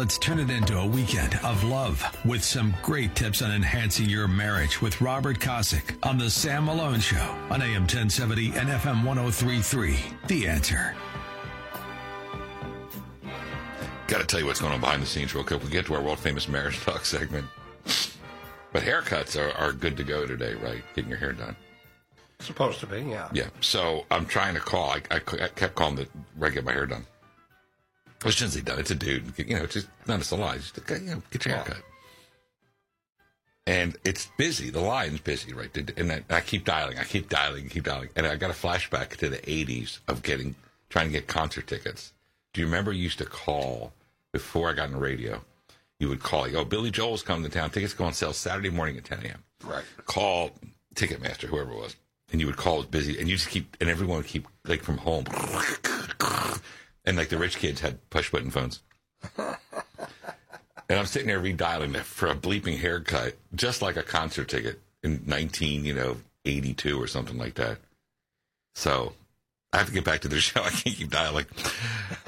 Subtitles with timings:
[0.00, 4.26] Let's turn it into a weekend of love with some great tips on enhancing your
[4.26, 9.98] marriage with Robert Kosick on The Sam Malone Show on AM 1070 and FM 1033.
[10.26, 10.94] The answer.
[14.06, 15.62] Got to tell you what's going on behind the scenes real quick.
[15.62, 17.44] We get to our world famous marriage talk segment.
[18.72, 20.82] But haircuts are, are good to go today, right?
[20.94, 21.54] Getting your hair done.
[22.38, 23.28] Supposed to be, yeah.
[23.34, 23.48] Yeah.
[23.60, 24.92] So I'm trying to call.
[24.92, 27.04] I, I, I kept calling the right to get my hair done.
[28.22, 28.78] What shouldn't say done?
[28.78, 29.32] It's a dude.
[29.38, 30.58] You know, it's just not a salon.
[30.58, 31.82] Just you know, get your hair cut.
[33.66, 34.70] And it's busy.
[34.70, 35.74] The line's busy, right?
[35.96, 36.98] And I, I keep dialing.
[36.98, 37.68] I keep dialing.
[37.68, 38.10] keep dialing.
[38.16, 40.54] And I got a flashback to the '80s of getting
[40.90, 42.12] trying to get concert tickets.
[42.52, 43.92] Do you remember you used to call
[44.32, 45.42] before I got in radio?
[45.98, 46.48] You would call.
[46.48, 47.70] You oh, go, Billy Joel's coming to town.
[47.70, 49.44] Tickets go on sale Saturday morning at 10 a.m.
[49.64, 49.84] Right.
[50.06, 50.50] Call
[50.94, 51.96] Ticketmaster, whoever it was
[52.32, 54.82] and you would call it busy, and you just keep, and everyone would keep like
[54.82, 55.24] from home,
[57.10, 58.82] and like the rich kids had push button phones.
[59.36, 59.56] and
[60.88, 65.24] I'm sitting there redialing it for a bleeping haircut, just like a concert ticket in
[65.26, 67.78] 19, you know, 82 or something like that.
[68.76, 69.14] So
[69.72, 70.62] I have to get back to the show.
[70.62, 71.46] I can't keep dialing.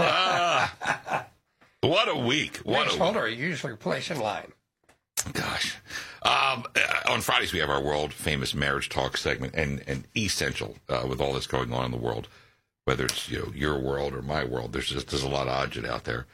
[0.00, 1.26] Ah,
[1.80, 2.56] what a week!
[2.64, 4.50] What Which a holder you usually place in line?
[5.32, 5.76] Gosh.
[6.22, 10.76] Um, uh, on Fridays, we have our world famous marriage talk segment and, and essential
[10.88, 12.26] uh, with all that's going on in the world,
[12.84, 14.72] whether it's you know your world or my world.
[14.72, 16.26] There's just there's a lot of agit out there,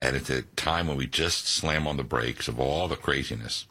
[0.00, 3.66] and it's a time when we just slam on the brakes of all the craziness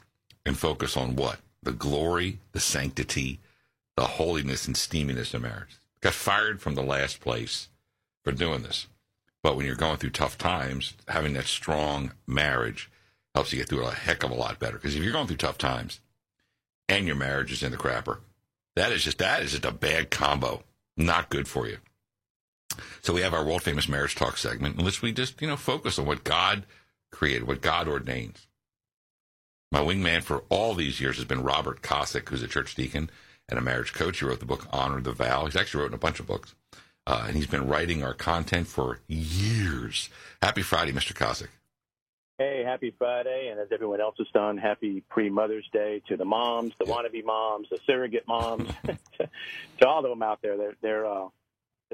[0.45, 3.39] and focus on what the glory, the sanctity,
[3.97, 5.77] the holiness and steaminess of marriage.
[6.01, 7.67] Got fired from the last place
[8.23, 8.87] for doing this,
[9.43, 12.89] but when you're going through tough times, having that strong marriage
[13.35, 14.77] helps you get through a heck of a lot better.
[14.77, 15.99] Because if you're going through tough times
[16.87, 18.19] and your marriage is in the crapper,
[18.75, 20.63] that is just that is just a bad combo.
[20.95, 21.77] Not good for you.
[23.01, 25.57] So we have our world famous marriage talk segment in which we just, you know,
[25.57, 26.65] focus on what God
[27.11, 28.47] created, what God ordains.
[29.71, 33.09] My wingman for all these years has been Robert Kosick, who's a church deacon
[33.47, 34.19] and a marriage coach.
[34.19, 35.45] He wrote the book Honor the Vow.
[35.45, 36.55] He's actually written a bunch of books.
[37.05, 40.09] Uh, and he's been writing our content for years.
[40.41, 41.13] Happy Friday, Mr.
[41.13, 41.49] Kosick.
[42.39, 46.23] Hey, happy Friday, and as everyone else has done, happy pre Mother's Day to the
[46.23, 48.97] moms, the wannabe moms, the surrogate moms, to,
[49.79, 50.55] to, all of them out there.
[50.55, 51.27] They're they're uh,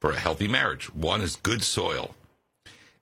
[0.00, 0.94] for a healthy marriage.
[0.94, 2.14] One is good soil.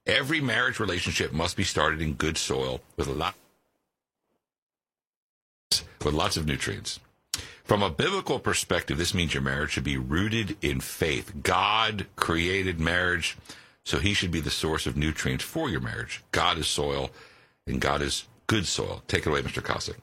[0.06, 3.34] Every marriage relationship must be started in good soil with a lot
[6.04, 7.00] with lots of nutrients.
[7.70, 11.32] From a biblical perspective, this means your marriage should be rooted in faith.
[11.44, 13.38] God created marriage,
[13.84, 16.24] so he should be the source of nutrients for your marriage.
[16.32, 17.10] God is soil,
[17.68, 19.04] and God is good soil.
[19.06, 19.62] Take it away, Mr.
[19.62, 19.98] Kosick.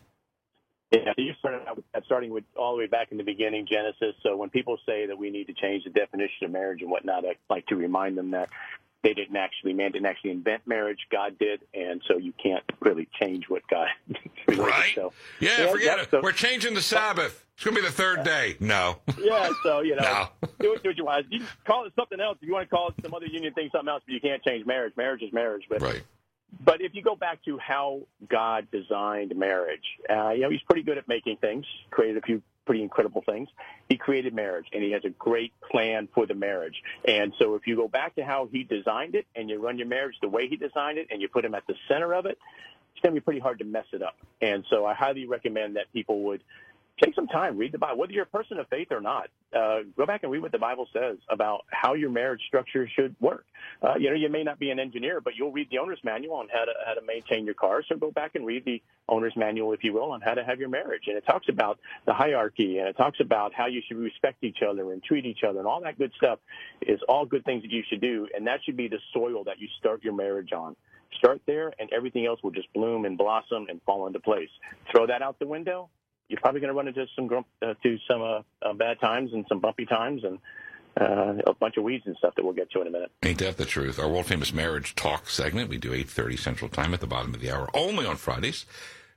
[0.91, 4.15] Yeah, you started out starting with all the way back in the beginning, Genesis.
[4.23, 7.25] So when people say that we need to change the definition of marriage and whatnot,
[7.25, 8.47] I like to remind them that
[9.03, 10.99] they didn't actually man didn't actually invent marriage.
[11.11, 11.61] God did.
[11.73, 13.87] And so you can't really change what god
[14.47, 14.91] right?
[14.95, 16.11] So, yeah, yeah forget yeah, it.
[16.11, 17.45] so, we're changing the sabbath.
[17.55, 18.55] It's going to be the third day.
[18.59, 18.97] No.
[19.19, 20.03] Yeah so you know
[20.41, 20.47] no.
[20.59, 22.37] do, it, do what you want you call it something else.
[22.41, 24.43] If you want to call it some other union thing something else but you can't
[24.43, 24.93] change marriage.
[24.97, 26.03] Marriage is marriage but right.
[26.63, 30.83] but if you go back to how God designed marriage, uh, you know, he's pretty
[30.83, 31.65] good at making things.
[31.91, 33.49] Created a few pretty incredible things.
[33.89, 36.83] He created marriage and he has a great plan for the marriage.
[37.07, 39.87] And so if you go back to how he designed it and you run your
[39.87, 42.37] marriage the way he designed it and you put him at the center of it,
[42.93, 44.15] it's going to be pretty hard to mess it up.
[44.41, 46.43] And so I highly recommend that people would
[47.01, 49.29] take some time, read the Bible, whether you're a person of faith or not.
[49.55, 53.15] Uh, go back and read what the Bible says about how your marriage structure should
[53.19, 53.45] work.
[53.81, 56.35] Uh, you know, you may not be an engineer, but you'll read the owner's manual
[56.35, 57.83] on how to how to maintain your car.
[57.87, 60.59] So go back and read the owner's manual, if you will, on how to have
[60.59, 61.03] your marriage.
[61.07, 64.59] And it talks about the hierarchy, and it talks about how you should respect each
[64.67, 66.39] other and treat each other, and all that good stuff
[66.81, 68.27] is all good things that you should do.
[68.35, 70.75] And that should be the soil that you start your marriage on.
[71.17, 74.49] Start there, and everything else will just bloom and blossom and fall into place.
[74.91, 75.89] Throw that out the window,
[76.29, 79.33] you're probably going to run into some grump, uh, to some uh, uh, bad times
[79.33, 80.39] and some bumpy times and
[80.99, 83.11] uh, a bunch of weeds and stuff that we'll get to in a minute.
[83.23, 83.99] Ain't that the truth?
[83.99, 87.41] Our world famous marriage talk segment we do 8:30 Central Time at the bottom of
[87.41, 88.65] the hour, only on Fridays.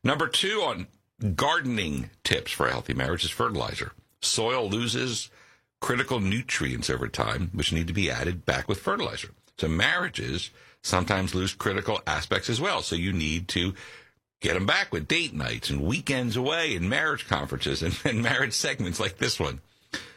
[0.05, 0.87] Number two on
[1.35, 3.93] gardening tips for a healthy marriage is fertilizer.
[4.21, 5.31] Soil loses
[5.81, 9.31] critical nutrients over time, which need to be added back with fertilizer.
[9.59, 10.51] So marriages
[10.83, 12.83] sometimes lose critical aspects as well.
[12.83, 13.75] So you need to
[14.41, 18.55] get them back with date nights and weekends away and marriage conferences and, and marriage
[18.55, 19.61] segments like this one.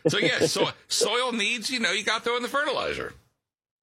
[0.08, 3.14] So yeah, so, soil needs, you know, you got to throw in the fertilizer.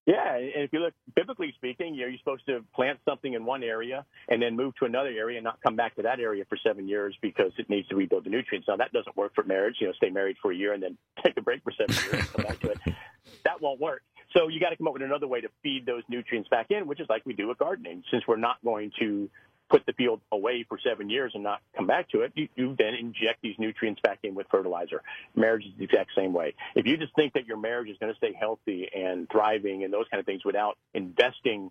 [0.06, 3.44] Yeah, and if you look biblically speaking, you know, you're supposed to plant something in
[3.44, 6.44] one area and then move to another area and not come back to that area
[6.48, 8.66] for seven years because it needs to rebuild the nutrients.
[8.66, 9.76] Now that doesn't work for marriage.
[9.78, 12.24] You know, stay married for a year and then take a break for seven years
[12.24, 12.78] and come back to it.
[13.44, 14.02] That won't work.
[14.36, 16.86] So you got to come up with another way to feed those nutrients back in,
[16.86, 18.02] which is like we do with gardening.
[18.10, 19.28] Since we're not going to
[19.70, 22.74] put the field away for seven years and not come back to it, you, you
[22.76, 25.02] then inject these nutrients back in with fertilizer.
[25.34, 26.54] Marriage is the exact same way.
[26.74, 29.92] If you just think that your marriage is going to stay healthy and thriving and
[29.92, 31.70] those kind of things without investing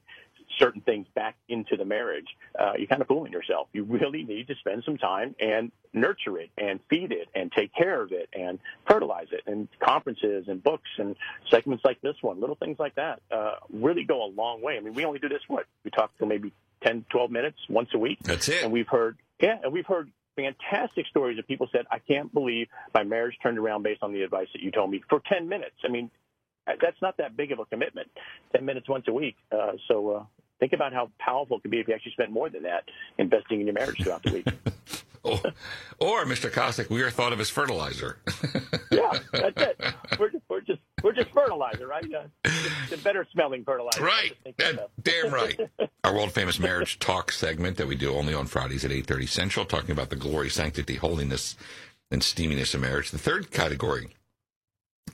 [0.57, 2.25] certain things back into the marriage,
[2.57, 3.67] uh, you're kind of fooling yourself.
[3.73, 7.73] You really need to spend some time and nurture it and feed it and take
[7.73, 9.43] care of it and fertilize it.
[9.45, 11.15] And conferences and books and
[11.51, 14.77] segments like this one, little things like that, uh, really go a long way.
[14.77, 15.65] I mean, we only do this, what?
[15.83, 16.51] We talk for maybe
[16.83, 18.19] 10, 12 minutes once a week.
[18.23, 18.63] That's it.
[18.63, 22.67] And we've heard, yeah, and we've heard fantastic stories of people said, I can't believe
[22.93, 25.75] my marriage turned around based on the advice that you told me for 10 minutes.
[25.83, 26.09] I mean,
[26.65, 28.07] that's not that big of a commitment,
[28.55, 29.35] 10 minutes once a week.
[29.51, 30.23] Uh, so uh,
[30.59, 32.83] think about how powerful it could be if you actually spent more than that
[33.17, 34.47] investing in your marriage throughout the week.
[35.23, 35.39] or,
[35.99, 36.51] or, Mr.
[36.51, 38.19] Kosick, we are thought of as fertilizer.
[38.91, 39.81] yeah, that's it.
[40.19, 42.05] We're we're just we're just fertilizer, right?
[42.13, 42.49] Uh,
[42.89, 44.03] the better smelling fertilizer.
[44.03, 44.33] Right.
[44.57, 45.59] That, damn right.
[46.03, 49.65] Our world famous marriage talk segment that we do only on Fridays at 8:30 Central,
[49.65, 51.55] talking about the glory, sanctity, holiness,
[52.11, 53.11] and steaminess of marriage.
[53.11, 54.09] The third category,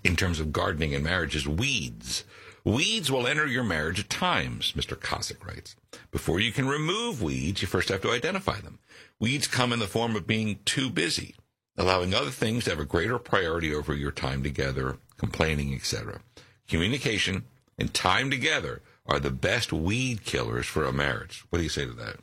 [0.03, 2.23] in terms of gardening and marriage, is weeds.
[2.63, 4.97] Weeds will enter your marriage at times, Mr.
[4.97, 5.75] Kosick writes.
[6.09, 8.79] Before you can remove weeds, you first have to identify them.
[9.19, 11.35] Weeds come in the form of being too busy,
[11.77, 16.21] allowing other things to have a greater priority over your time together, complaining, etc.
[16.67, 17.43] Communication
[17.77, 21.45] and time together are the best weed killers for a marriage.
[21.49, 22.17] What do you say to that?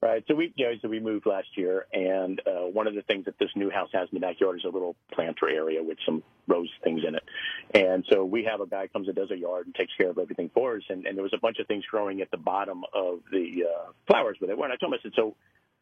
[0.00, 0.22] Right.
[0.28, 3.24] So we, you know, so we moved last year, and uh, one of the things
[3.24, 6.22] that this new house has in the backyard is a little planter area with some
[6.46, 7.24] rose things in it.
[7.74, 10.18] And so we have a guy comes and does a yard and takes care of
[10.18, 10.84] everything for us.
[10.88, 13.90] And, and there was a bunch of things growing at the bottom of the uh,
[14.06, 14.58] flowers with it.
[14.58, 15.34] And I told him, I said, so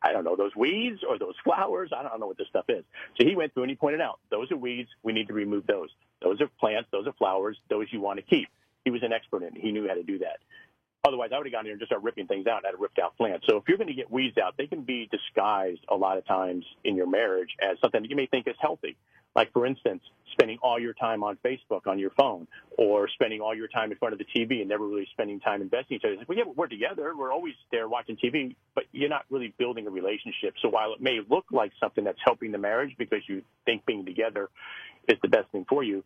[0.03, 1.91] I don't know, those weeds or those flowers.
[1.97, 2.85] I don't know what this stuff is.
[3.19, 4.91] So he went through and he pointed out, those are weeds.
[5.03, 5.91] We need to remove those.
[6.23, 6.89] Those are plants.
[6.93, 7.57] Those are flowers.
[7.69, 8.49] Those you want to keep.
[8.85, 9.61] He was an expert in it.
[9.61, 10.39] He knew how to do that.
[11.07, 12.99] Otherwise, I would have gone in and just started ripping things out and had ripped
[12.99, 13.47] out plants.
[13.49, 16.27] So if you're going to get weeds out, they can be disguised a lot of
[16.27, 18.97] times in your marriage as something that you may think is healthy.
[19.37, 20.03] Like, for instance,
[20.33, 23.99] spending all your time on Facebook on your phone or spending all your time in
[23.99, 26.17] front of the TV and never really spending time investing each other.
[26.17, 27.15] Like, well, yeah, we're together.
[27.15, 30.55] We're always there watching TV, but you're not really building a relationship.
[30.63, 34.07] So while it may look like something that's helping the marriage because you think being
[34.07, 34.49] together
[35.07, 36.03] is the best thing for you,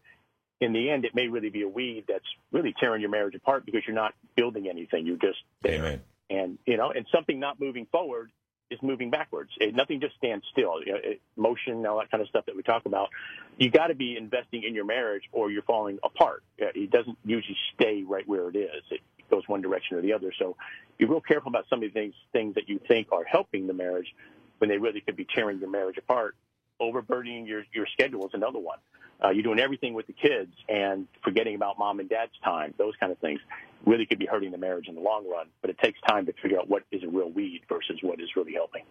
[0.61, 3.65] in the end, it may really be a weed that's really tearing your marriage apart
[3.65, 5.07] because you're not building anything.
[5.07, 5.79] You're just there.
[5.79, 6.03] Amen.
[6.29, 8.31] And, you know, and something not moving forward
[8.71, 9.51] is moving backwards.
[9.61, 10.83] It, nothing just stands still.
[10.85, 13.11] You know, it, motion, all that kind of stuff that we talk about.
[13.59, 16.43] You got to be investing in your marriage, or you're falling apart.
[16.59, 18.83] It doesn't usually stay right where it is.
[18.91, 19.01] It
[19.31, 20.33] goes one direction or the other.
[20.39, 20.57] So,
[20.99, 23.73] be real careful about some of the things things that you think are helping the
[23.73, 24.15] marriage
[24.59, 26.37] when they really could be tearing your marriage apart.
[26.79, 28.79] Overburdening your your schedule is another one.
[29.23, 32.75] Uh, you're doing everything with the kids and forgetting about mom and dad's time.
[32.79, 33.41] Those kind of things
[33.85, 35.47] really could be hurting the marriage in the long run.
[35.61, 38.29] But it takes time to figure out what is a real weed versus what is
[38.37, 38.83] really helping.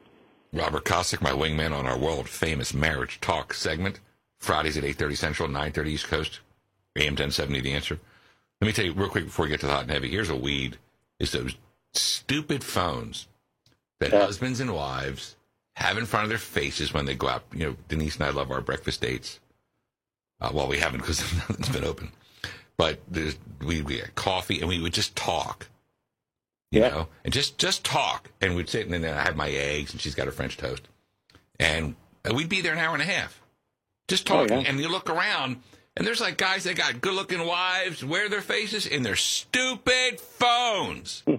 [0.54, 4.00] Robert Kosick, my wingman on our world famous marriage talk segment,
[4.40, 6.40] Fridays at 8:30 Central, 9:30 East Coast,
[6.96, 7.62] AM 1070.
[7.62, 8.00] The answer.
[8.62, 10.10] Let me tell you real quick before we get to the hot and heavy.
[10.10, 10.78] Here's a weed:
[11.20, 11.56] is those
[11.94, 13.28] stupid phones
[14.00, 14.26] that yeah.
[14.26, 15.36] husbands and wives
[15.76, 17.44] have in front of their faces when they go out.
[17.54, 19.40] You know, Denise and I love our breakfast dates.
[20.42, 22.12] Uh, well, we haven't because nothing's been open.
[22.78, 23.00] But
[23.62, 25.68] we we had coffee and we would just talk.
[26.72, 26.90] You Yeah.
[26.90, 30.00] know, and just just talk, and we'd sit and then I have my eggs, and
[30.00, 30.84] she's got her French toast,
[31.60, 31.96] and
[32.34, 33.42] we'd be there an hour and a half,
[34.08, 34.62] just Oh, talking.
[34.62, 34.70] yeah.
[34.70, 35.62] And you look around,
[35.98, 40.20] and there's like guys that got good looking wives, wear their faces in their stupid
[40.20, 41.24] phones.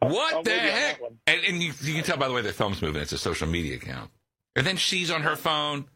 [0.00, 1.00] What I'm the with you on heck?
[1.26, 3.00] And, and you, you can tell by the way their thumbs moving.
[3.00, 4.10] It's a social media account.
[4.54, 5.86] And then she's on her phone.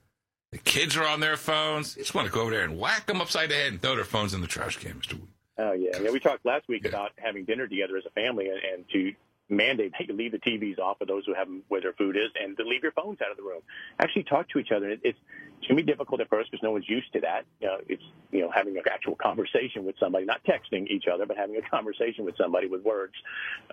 [0.53, 1.97] The kids are on their phones.
[1.97, 3.95] You just want to go over there and whack them upside the head and throw
[3.97, 5.19] their phones in the trash can, Mr.
[5.59, 6.11] Oh yeah, yeah.
[6.11, 6.91] We talked last week Yeah.
[6.91, 9.13] about having dinner together as a family and, and to
[9.49, 12.17] mandate that you leave the TVs off for those who have them where their food
[12.17, 13.63] is, and to leave your phones out of the room.
[13.99, 14.91] Actually, talk to each other.
[14.91, 15.19] It, it's
[15.63, 17.45] it can be difficult at first because no one's used to that.
[17.61, 21.27] You know, it's you know having an actual conversation with somebody, not texting each other,
[21.27, 23.15] but having a conversation with somebody with words,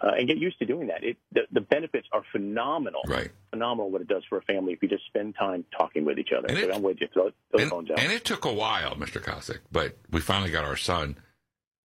[0.02, 1.04] uh, and get used to doing that.
[1.04, 3.02] It the, the benefits are phenomenal.
[3.08, 3.32] Right.
[3.52, 6.32] Phenomenal what it does for a family if you just spend time talking with each
[6.38, 6.48] other.
[6.48, 7.08] And so it- I'm with you.
[7.14, 8.00] Throw, throw And, phones out.
[8.00, 9.22] and it took a while, Mr.
[9.22, 11.18] Kosick, but we finally got our son.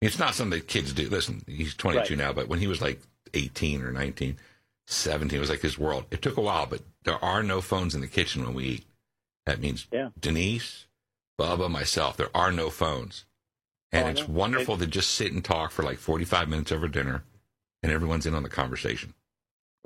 [0.00, 1.08] It's not something that kids do.
[1.10, 2.18] Listen, he's 22 Right.
[2.18, 3.00] now, but when he was like
[3.34, 4.36] 18 or 19,
[4.86, 6.06] 17, it was like his world.
[6.10, 8.84] It took a while, but there are no phones in the kitchen when we eat.
[9.46, 10.10] That means Yeah.
[10.18, 10.86] Denise,
[11.38, 13.24] Bubba, myself, there are no phones.
[13.92, 17.24] And Oh, it's wonderful to just sit and talk for like 45 minutes over dinner,
[17.82, 19.14] and everyone's in on the conversation.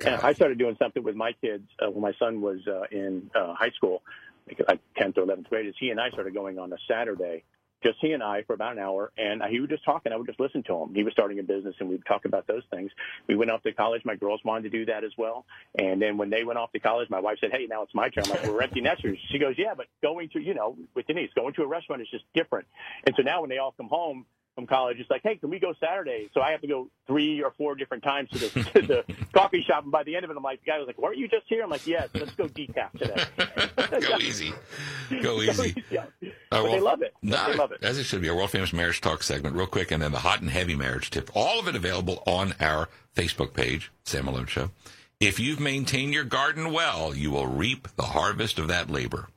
[0.05, 3.53] I started doing something with my kids uh, when my son was uh, in uh,
[3.53, 4.03] high school,
[4.67, 5.67] I tenth or eleventh grade.
[5.67, 7.43] Is he and I started going on a Saturday,
[7.83, 10.17] just he and I for about an hour, and he would just talk, and I
[10.17, 10.95] would just listen to him.
[10.95, 12.91] He was starting a business, and we'd talk about those things.
[13.27, 14.03] We went off to college.
[14.05, 15.45] My girls wanted to do that as well,
[15.77, 18.09] and then when they went off to college, my wife said, "Hey, now it's my
[18.09, 21.07] turn." I'm like, "We're empty nesters." She goes, "Yeah, but going to you know with
[21.07, 22.67] Denise, going to a restaurant is just different."
[23.05, 25.59] And so now when they all come home from college, it's like, hey, can we
[25.59, 26.29] go Saturday?
[26.33, 29.03] So I have to go three or four different times to the, to the
[29.33, 29.83] coffee shop.
[29.83, 31.45] And by the end of it, I'm like, the guy was like, weren't you just
[31.47, 31.61] here?
[31.61, 33.25] I'm like, yes, let's go decaf today.
[34.07, 34.53] Go easy.
[35.21, 35.83] Go easy.
[35.91, 36.05] yeah.
[36.55, 37.13] Uh, But they love it.
[37.21, 37.83] No, they love it.
[37.83, 38.27] As it should be.
[38.27, 41.09] A world famous marriage talk segment, real quick, and then the hot and heavy marriage
[41.09, 41.29] tip.
[41.35, 44.71] All of it available on our Facebook page, Sam Malone Show.
[45.19, 49.27] If you've maintained your garden well, you will reap the harvest of that labor.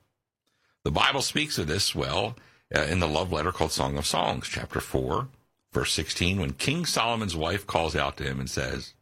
[0.84, 2.36] The Bible speaks of this well
[2.74, 5.28] uh, in the love letter called Song of Songs, chapter 4,
[5.72, 8.94] verse 16, when King Solomon's wife calls out to him and says,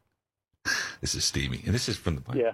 [1.00, 2.40] This is steamy, and this is from the Bible.
[2.40, 2.52] Yeah.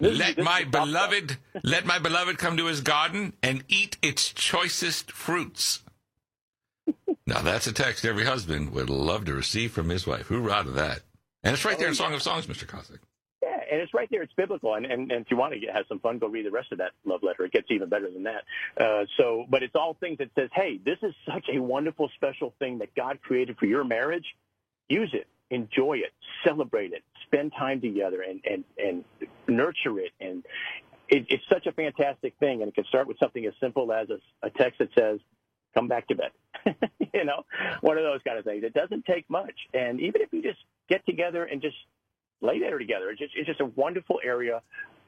[0.00, 0.70] Let my is top stuff.
[0.70, 5.82] beloved, let my beloved come to his garden and eat its choicest fruits.
[7.26, 10.26] now that's a text every husband would love to receive from his wife.
[10.26, 11.00] Hoorah to that!
[11.42, 12.66] And it's right there in Song of Songs, Mr.
[12.66, 12.98] Kosick.
[13.42, 14.22] Yeah, and it's right there.
[14.22, 16.46] It's biblical, and, and, and if you want to get, have some fun, go read
[16.46, 17.44] the rest of that love letter.
[17.44, 18.44] It gets even better than that.
[18.82, 22.54] Uh, so, but it's all things that says, hey, this is such a wonderful, special
[22.58, 24.24] thing that God created for your marriage.
[24.88, 26.12] Use it, enjoy it,
[26.46, 27.02] celebrate it,
[27.34, 29.04] spend time together, and and and
[29.48, 30.12] nurture it.
[30.20, 30.44] And
[31.08, 32.62] it, it's such a fantastic thing.
[32.62, 35.20] And it can start with something as simple as a, a text that says,
[35.74, 36.30] "Come back to bed."
[37.12, 37.44] you know,
[37.80, 38.64] one of those kind of things.
[38.64, 41.76] It doesn't take much, and even if you just get together and just
[42.44, 43.10] lay there together.
[43.10, 44.62] It's just, it's just a wonderful area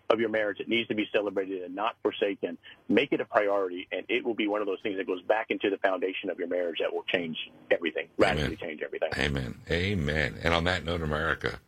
[0.09, 2.57] of your marriage that needs to be celebrated and not forsaken.
[2.89, 5.47] Make it a priority, and it will be one of those things that goes back
[5.51, 7.37] into the foundation of your marriage that will change
[7.71, 9.11] everything, radically change everything.
[9.19, 9.59] Amen.
[9.71, 10.37] Amen.
[10.43, 11.59] And on that note, America,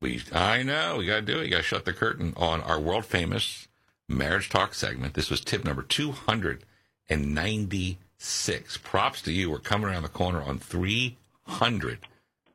[0.00, 1.44] we I know we got to do it.
[1.44, 3.68] You got to shut the curtain on our world famous
[4.08, 5.14] marriage talk segment.
[5.14, 6.64] This was tip number two hundred
[7.08, 8.76] and ninety six.
[8.76, 9.50] Props to you.
[9.50, 11.98] We're coming around the corner on three hundred.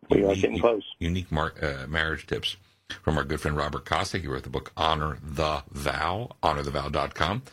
[0.10, 0.84] We are getting close.
[1.00, 2.58] Unique mar- uh, marriage tips
[3.02, 4.22] from our good friend Robert Kosick.
[4.22, 7.44] He wrote the book Honor the Vow, honorthevow.com.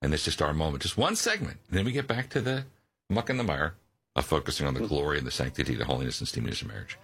[0.00, 1.58] And it's just our moment, just one segment.
[1.68, 2.64] And then we get back to the
[3.08, 3.74] muck and the mire
[4.16, 6.98] of focusing on the glory and the sanctity, the holiness and steaminess of marriage.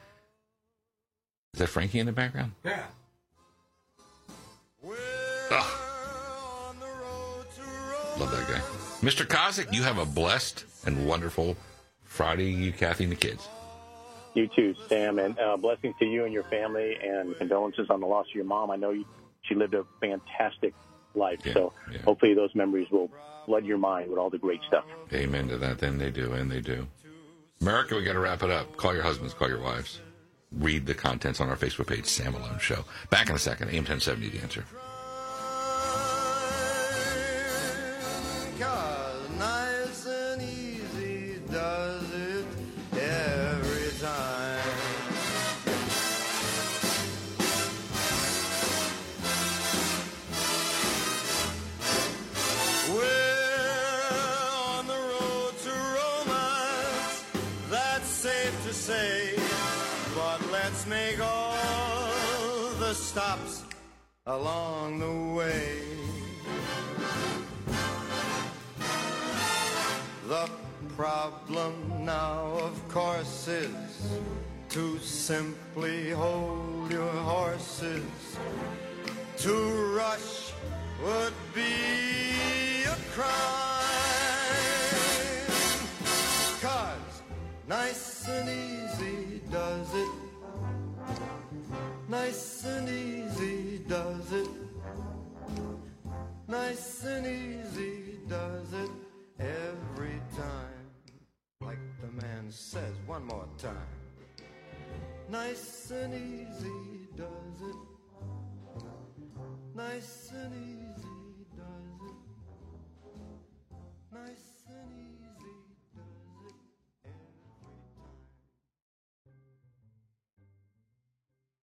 [1.59, 2.53] Is that Frankie in the background?
[2.65, 2.85] Yeah.
[8.17, 8.61] Love that guy.
[9.01, 9.27] Mr.
[9.27, 11.57] Kosick, you have a blessed and wonderful
[12.05, 13.49] Friday, you, Kathy, and the kids.
[14.35, 18.07] You too, Sam, and uh, blessings to you and your family, and condolences on the
[18.07, 18.71] loss of your mom.
[18.71, 19.05] I know you,
[19.43, 20.75] she lived a fantastic
[21.17, 21.99] life, Yeah, so yeah.
[22.03, 23.11] hopefully those memories will
[23.47, 24.85] flood your mind with all the great stuff.
[25.13, 25.79] Amen to that.
[25.81, 26.87] Then they do, and they do.
[27.61, 28.77] America, we got to wrap it up.
[28.77, 29.99] Call your husbands, call your wives.
[30.51, 32.85] Read the contents on our Facebook page, Sam Malone Show.
[33.11, 33.69] Back in a second.
[33.69, 34.65] AM 1070, the answer.
[61.29, 63.63] All the stops
[64.27, 65.79] along the way.
[70.29, 70.49] The
[70.97, 74.19] problem now, of course, is
[74.71, 78.03] to simply hold your horses.
[79.39, 79.55] To
[79.97, 80.53] rush
[81.03, 83.29] would be a crime.
[86.61, 87.23] Cause
[87.67, 88.68] nice and easy
[92.11, 93.08] Nice and easy